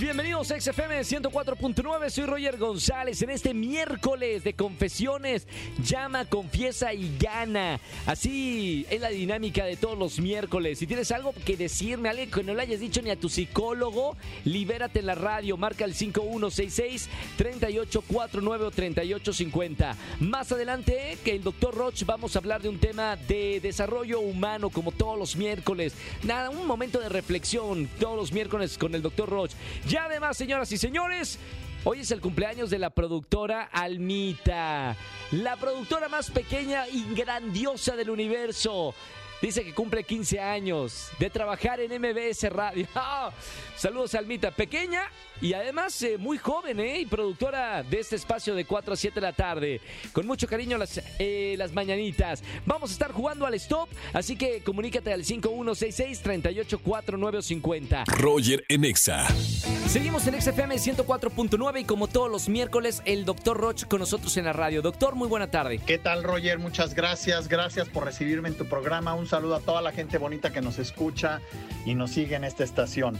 [0.00, 2.10] Bienvenidos a XFM 104.9.
[2.10, 5.46] Soy Roger González en este miércoles de confesiones.
[5.84, 7.78] Llama, confiesa y gana.
[8.04, 10.80] Así es la dinámica de todos los miércoles.
[10.80, 14.16] Si tienes algo que decirme, algo que no le hayas dicho ni a tu psicólogo,
[14.44, 15.56] libérate en la radio.
[15.56, 19.96] Marca el 5166-3849 o 3850.
[20.18, 24.70] Más adelante, que el doctor Roch vamos a hablar de un tema de desarrollo humano,
[24.70, 25.94] como todos los miércoles.
[26.24, 29.52] Nada, un momento de reflexión todos los miércoles con el doctor Roch.
[29.88, 31.38] Ya además, señoras y señores,
[31.84, 34.96] hoy es el cumpleaños de la productora Almita,
[35.30, 38.94] la productora más pequeña y grandiosa del universo.
[39.44, 42.86] Dice que cumple 15 años de trabajar en MBS Radio.
[42.94, 43.30] ¡Ah!
[43.76, 44.52] Saludos, Almita.
[44.52, 45.02] Pequeña
[45.40, 47.00] y además eh, muy joven, ¿eh?
[47.00, 49.82] Y productora de este espacio de 4 a 7 de la tarde.
[50.14, 52.42] Con mucho cariño las, eh, las mañanitas.
[52.64, 58.06] Vamos a estar jugando al stop, así que comunícate al 5166-384950.
[58.06, 59.26] Roger en Exa.
[59.88, 64.46] Seguimos en XFM 104.9 y como todos los miércoles, el doctor Roch con nosotros en
[64.46, 64.80] la radio.
[64.80, 65.78] Doctor, muy buena tarde.
[65.84, 66.58] ¿Qué tal, Roger?
[66.58, 67.48] Muchas gracias.
[67.48, 69.14] Gracias por recibirme en tu programa.
[69.14, 71.40] Un saludo a toda la gente bonita que nos escucha
[71.84, 73.16] y nos sigue en esta estación.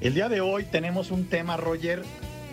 [0.00, 2.02] El día de hoy tenemos un tema, Roger,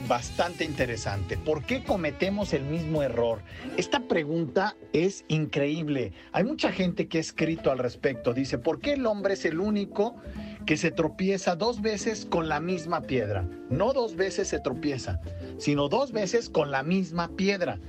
[0.09, 1.37] bastante interesante.
[1.37, 3.41] ¿Por qué cometemos el mismo error?
[3.77, 6.11] Esta pregunta es increíble.
[6.33, 8.33] Hay mucha gente que ha escrito al respecto.
[8.33, 10.17] Dice, ¿por qué el hombre es el único
[10.65, 13.47] que se tropieza dos veces con la misma piedra?
[13.69, 15.21] No dos veces se tropieza,
[15.57, 17.79] sino dos veces con la misma piedra.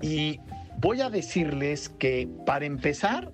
[0.00, 0.40] Y
[0.78, 3.30] voy a decirles que para empezar,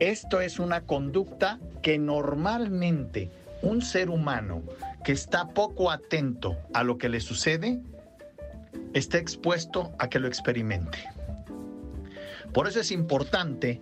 [0.00, 3.30] esto es una conducta que normalmente
[3.62, 4.62] un ser humano
[5.04, 7.80] que está poco atento a lo que le sucede,
[8.94, 10.98] está expuesto a que lo experimente.
[12.52, 13.80] Por eso es importante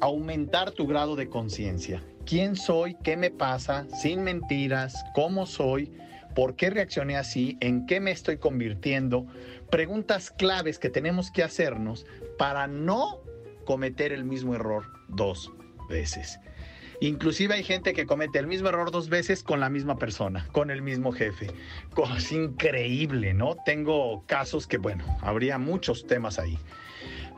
[0.00, 2.02] aumentar tu grado de conciencia.
[2.26, 2.94] ¿Quién soy?
[3.02, 3.86] ¿Qué me pasa?
[4.00, 5.92] Sin mentiras, ¿cómo soy?
[6.34, 7.56] ¿Por qué reaccioné así?
[7.60, 9.26] ¿En qué me estoy convirtiendo?
[9.70, 12.06] Preguntas claves que tenemos que hacernos
[12.38, 13.20] para no
[13.64, 15.50] cometer el mismo error dos
[15.88, 16.38] veces.
[17.00, 20.70] Inclusive hay gente que comete el mismo error dos veces con la misma persona, con
[20.70, 21.48] el mismo jefe.
[22.16, 23.56] Es increíble, ¿no?
[23.64, 26.58] Tengo casos que, bueno, habría muchos temas ahí.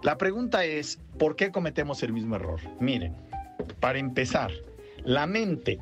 [0.02, 2.60] La pregunta es, ¿por qué cometemos el mismo error?
[2.80, 3.16] Miren,
[3.80, 4.52] para empezar,
[5.04, 5.78] la mente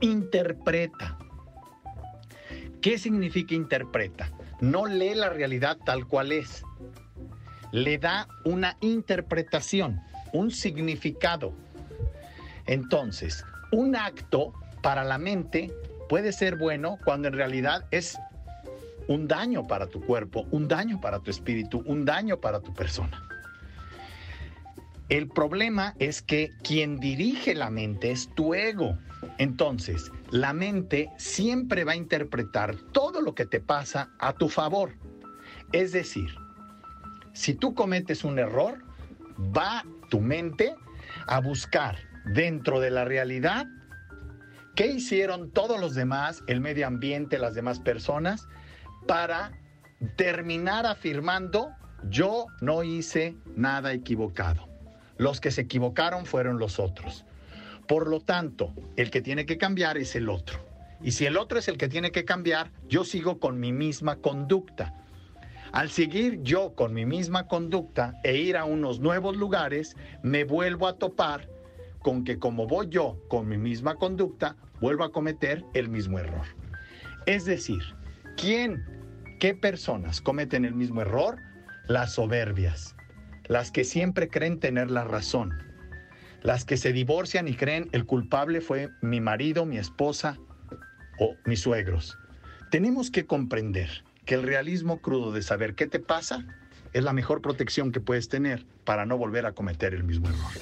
[0.00, 1.18] interpreta.
[2.80, 4.30] ¿Qué significa interpreta?
[4.60, 6.62] No lee la realidad tal cual es.
[7.72, 10.00] Le da una interpretación,
[10.36, 11.52] un significado.
[12.66, 14.52] Entonces, un acto
[14.82, 15.72] para la mente
[16.08, 18.18] puede ser bueno cuando en realidad es
[19.08, 23.22] un daño para tu cuerpo, un daño para tu espíritu, un daño para tu persona.
[25.08, 28.98] El problema es que quien dirige la mente es tu ego.
[29.38, 34.94] Entonces, la mente siempre va a interpretar todo lo que te pasa a tu favor.
[35.72, 36.28] Es decir,
[37.32, 38.85] si tú cometes un error,
[39.38, 40.74] va tu mente
[41.26, 43.66] a buscar dentro de la realidad
[44.74, 48.46] qué hicieron todos los demás, el medio ambiente, las demás personas,
[49.06, 49.52] para
[50.16, 51.70] terminar afirmando
[52.10, 54.68] yo no hice nada equivocado.
[55.16, 57.24] Los que se equivocaron fueron los otros.
[57.88, 60.58] Por lo tanto, el que tiene que cambiar es el otro.
[61.02, 64.16] Y si el otro es el que tiene que cambiar, yo sigo con mi misma
[64.16, 64.94] conducta.
[65.76, 70.86] Al seguir yo con mi misma conducta e ir a unos nuevos lugares, me vuelvo
[70.86, 71.50] a topar
[71.98, 76.46] con que como voy yo con mi misma conducta, vuelvo a cometer el mismo error.
[77.26, 77.82] Es decir,
[78.38, 78.86] ¿quién,
[79.38, 81.36] qué personas cometen el mismo error?
[81.88, 82.96] Las soberbias,
[83.44, 85.52] las que siempre creen tener la razón,
[86.40, 90.38] las que se divorcian y creen el culpable fue mi marido, mi esposa
[91.18, 92.16] o mis suegros.
[92.70, 96.44] Tenemos que comprender que el realismo crudo de saber qué te pasa
[96.92, 100.52] es la mejor protección que puedes tener para no volver a cometer el mismo error.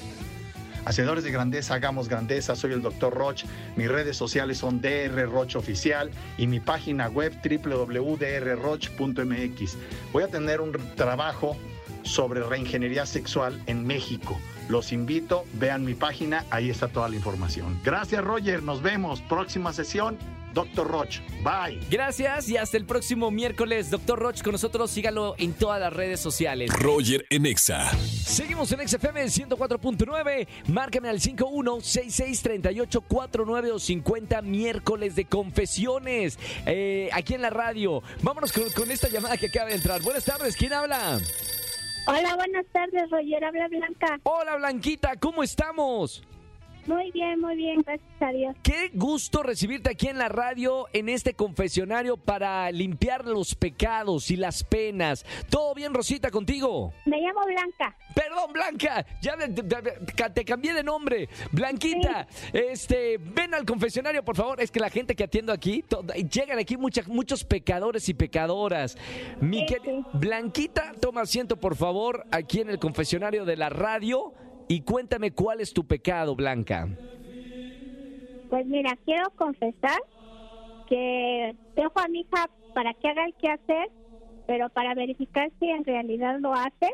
[0.85, 2.55] Hacedores de grandeza, hagamos grandeza.
[2.55, 3.11] Soy el Dr.
[3.11, 3.43] Roch.
[3.75, 8.17] Mis redes sociales son DR Roch Oficial y mi página web www.drroch.mx.
[10.13, 11.57] Voy a tener un trabajo
[12.03, 14.39] sobre reingeniería sexual en México.
[14.69, 17.79] Los invito, vean mi página, ahí está toda la información.
[17.83, 19.21] Gracias Roger, nos vemos.
[19.21, 20.17] Próxima sesión,
[20.55, 20.87] Dr.
[20.87, 21.19] Roch.
[21.43, 21.79] Bye.
[21.91, 23.91] Gracias y hasta el próximo miércoles.
[23.91, 24.89] Doctor Roch con nosotros.
[24.89, 26.71] Sígalo en todas las redes sociales.
[26.73, 27.91] Roger en Exa.
[27.99, 30.47] Seguimos en XFM 104.9.
[30.69, 36.39] Márcame al 51663849 o 50 miércoles de confesiones.
[36.65, 38.01] eh, aquí en la radio.
[38.21, 40.01] Vámonos con, con esta llamada que acaba de entrar.
[40.01, 40.55] Buenas tardes.
[40.55, 41.19] ¿Quién habla?
[42.07, 43.43] Hola, buenas tardes, Roger.
[43.43, 44.19] Habla Blanca.
[44.23, 46.23] Hola Blanquita, ¿cómo estamos?
[46.87, 48.55] Muy bien, muy bien, gracias a Dios.
[48.61, 54.35] Qué gusto recibirte aquí en la radio, en este confesionario para limpiar los pecados y
[54.35, 55.25] las penas.
[55.49, 56.93] ¿Todo bien, Rosita, contigo?
[57.05, 57.97] Me llamo Blanca.
[58.13, 61.27] Perdón, Blanca, ya te, te- te cambié de nombre.
[61.51, 64.61] Blanquita, este, ven al confesionario, por favor.
[64.61, 65.83] Es que la gente que atiendo aquí,
[66.31, 68.95] llegan aquí muchas, muchos pecadores y pecadoras.
[69.41, 70.05] Mi Sí, quer- sí.
[70.13, 74.33] Blanquita, toma asiento, por favor, aquí en el confesionario de la radio
[74.67, 76.87] y cuéntame cuál es tu pecado, Blanca.
[78.47, 79.99] Pues mira, quiero confesar
[80.85, 83.91] que dejo a mi hija para que haga el quehacer,
[84.45, 86.91] pero para verificar si en realidad lo hace,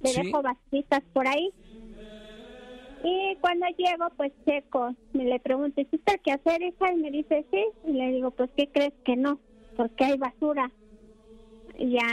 [0.00, 0.22] le Sí.
[0.22, 1.52] dejo basuritas por ahí.
[3.02, 6.92] Y cuando llego, pues checo, me le pregunto, ¿hiciste el quehacer, hija?
[6.92, 7.64] Y me dice, sí.
[7.84, 9.40] Y le digo, pues, ¿qué crees que no?
[9.76, 10.70] Porque hay basura.
[11.76, 12.06] Y ya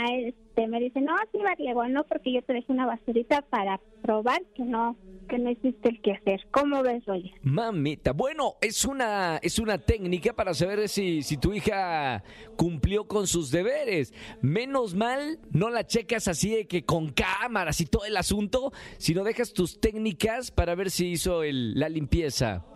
[0.54, 3.80] este, me dice, no, sí, le digo, no, porque yo te dejé una basurita para
[4.02, 4.96] probar que no
[5.28, 6.46] que no hiciste el quehacer.
[6.50, 7.30] ¿Cómo ves, Roger?
[7.42, 12.22] Mamita, bueno, es una, es una técnica para saber si, si tu hija
[12.56, 14.12] cumplió con sus deberes.
[14.42, 19.24] Menos mal, no la checas así de que con cámaras y todo el asunto, sino
[19.24, 22.66] dejas tus técnicas para ver si hizo el- la limpieza.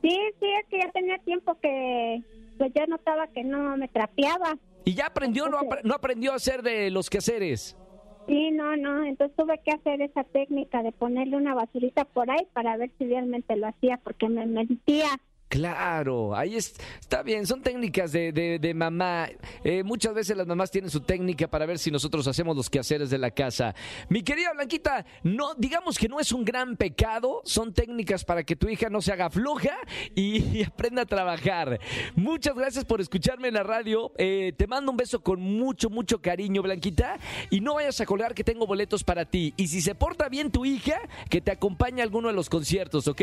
[0.00, 2.22] Sí, sí, es que ya tenía tiempo que
[2.56, 4.56] pues yo notaba que no me trapeaba.
[4.86, 7.76] ¿Y ya aprendió o no, no aprendió a hacer de los quehaceres?
[8.28, 12.46] Sí, no, no, entonces tuve que hacer esa técnica de ponerle una basurita por ahí
[12.52, 15.08] para ver si realmente lo hacía, porque me mentía.
[15.48, 19.28] Claro, ahí es- está bien, son técnicas de, de- de mamá.
[19.62, 23.10] Eh, muchas veces las mamás tienen su técnica para ver si nosotros hacemos los quehaceres
[23.10, 23.72] de la casa.
[24.08, 28.56] Mi querida Blanquita, no, digamos que no es un gran pecado, son técnicas para que
[28.56, 29.70] tu hija no se haga floja
[30.16, 31.78] y, y aprenda a trabajar.
[32.16, 34.12] Muchas gracias por escucharme en la radio.
[34.18, 37.18] Eh, te mando un beso con mucho, mucho cariño, Blanquita.
[37.50, 39.54] Y no vayas a colgar que tengo boletos para ti.
[39.56, 41.00] Y si se porta bien tu hija,
[41.30, 43.22] que te acompañe a alguno de los conciertos, ¿ok?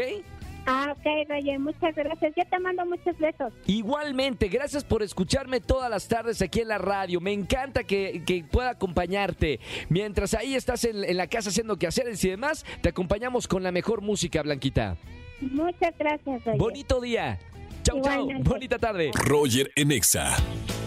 [0.65, 2.33] Ah, ok, Roger, muchas gracias.
[2.38, 3.51] Yo te mando muchos besos.
[3.65, 7.19] Igualmente, gracias por escucharme todas las tardes aquí en la radio.
[7.19, 9.60] Me encanta que, que pueda acompañarte.
[9.89, 13.71] Mientras ahí estás en, en la casa haciendo quehaceres y demás, te acompañamos con la
[13.71, 14.95] mejor música, Blanquita.
[15.42, 16.57] Muchas gracias, Roger.
[16.57, 17.39] Bonito día.
[17.83, 18.13] Chau, chau.
[18.21, 18.50] Igualmente.
[18.50, 19.12] Bonita tarde.
[19.13, 20.38] Roger en Exa.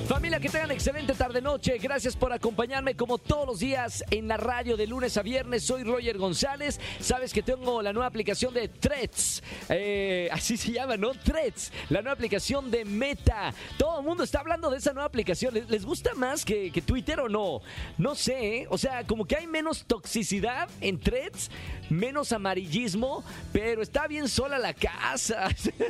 [0.07, 1.79] Familia, que tengan excelente tarde-noche.
[1.79, 5.65] Gracias por acompañarme como todos los días en la radio de lunes a viernes.
[5.65, 6.79] Soy Roger González.
[7.01, 9.43] Sabes que tengo la nueva aplicación de Threads.
[9.69, 11.13] Eh, así se llama, ¿no?
[11.13, 11.73] Threads.
[11.89, 13.53] La nueva aplicación de Meta.
[13.79, 15.55] Todo el mundo está hablando de esa nueva aplicación.
[15.69, 17.61] ¿Les, gusta más que, Twitter o no?
[17.99, 18.59] No sé.
[18.59, 18.67] ¿eh?
[18.71, 21.51] O sea, como que hay menos toxicidad en Threads,
[21.91, 25.49] menos amarillismo, pero está bien sola la casa.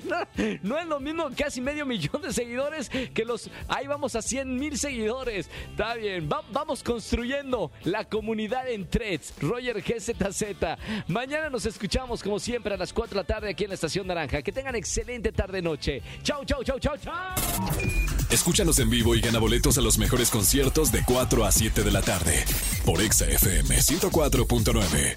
[0.62, 3.50] no es lo mismo casi medio millón de seguidores que los...
[3.68, 5.50] Ahí vamos a 100 mil seguidores.
[5.70, 6.28] Está bien.
[6.30, 9.34] Va- vamos construyendo la comunidad en Threads.
[9.40, 10.44] Roger GZZ.
[11.08, 14.06] Mañana nos escuchamos como siempre a las 4 de la tarde aquí en la Estación
[14.06, 14.42] Naranja.
[14.42, 16.02] Que tengan excelente tarde-noche.
[16.22, 17.12] Chau, chau, chau, chau, chau.
[18.30, 21.90] Escúchanos en vivo y gana boletos a los mejores conciertos de 4 a 7 de
[21.90, 22.44] la tarde.
[22.84, 25.16] Por Exa FM 104.9.